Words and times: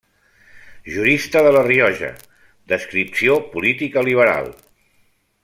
Jurista 0.93 1.43
de 1.47 1.51
La 1.55 1.61
Rioja, 1.67 2.09
d'adscripció 2.73 3.37
política 3.59 4.05
liberal. 4.09 4.51